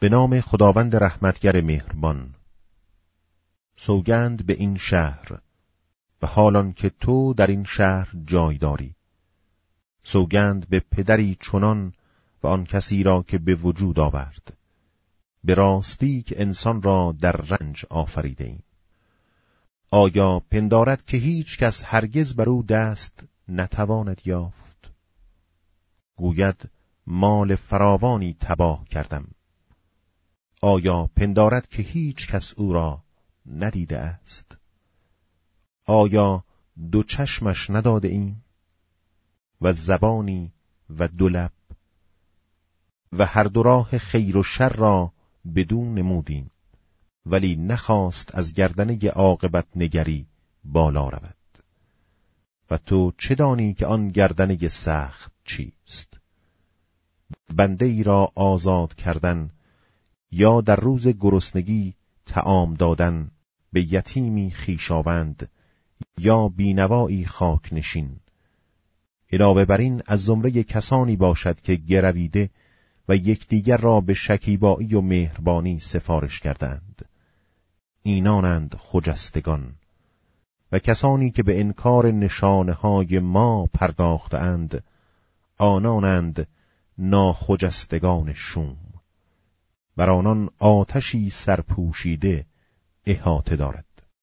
[0.00, 2.34] به نام خداوند رحمتگر مهربان.
[3.76, 5.40] سوگند به این شهر
[6.22, 8.94] و حالان که تو در این شهر جای داری.
[10.02, 11.92] سوگند به پدری چنان
[12.42, 14.56] و آن کسی را که به وجود آورد.
[15.44, 18.62] به راستی که انسان را در رنج آفریده ایم
[19.90, 24.90] آیا پندارد که هیچ کس هرگز بر او دست نتواند یافت؟
[26.16, 26.70] گوید
[27.06, 29.26] مال فراوانی تباه کردم.
[30.60, 33.02] آیا پندارد که هیچ کس او را
[33.46, 34.56] ندیده است؟
[35.86, 36.44] آیا
[36.92, 38.44] دو چشمش نداده ایم؟
[39.60, 40.52] و زبانی
[40.90, 41.52] و دو لب؟
[43.12, 45.12] و هر دو راه خیر و شر را
[45.54, 46.50] بدون نمودیم
[47.26, 50.26] ولی نخواست از گردنه عاقبت نگری
[50.64, 51.36] بالا رود.
[52.70, 56.14] و تو چه دانی که آن گردنه سخت چیست؟
[57.54, 59.50] بنده ای را آزاد کردن
[60.32, 61.94] یا در روز گرسنگی
[62.26, 63.30] تعام دادن
[63.72, 65.50] به یتیمی خیشاوند
[66.18, 68.16] یا بینوایی خاک نشین
[69.32, 72.50] علاوه بر این از زمره کسانی باشد که گرویده
[73.08, 77.04] و یکدیگر را به شکیبایی و مهربانی سفارش کردند.
[78.02, 79.74] اینانند خجستگان
[80.72, 84.84] و کسانی که به انکار نشانه های ما پرداختند
[85.58, 86.46] آنانند
[86.98, 88.76] ناخجستگان شوم.
[89.96, 92.46] بر آنان آتشی سرپوشیده
[93.06, 93.84] احاطه دارد.